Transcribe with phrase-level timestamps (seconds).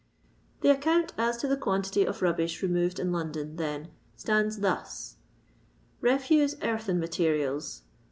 [0.61, 5.17] The account as to the quantity of rubbish re moyed in London, then, stands thus:—
[6.01, 7.83] Rtfuge Earthen Materials.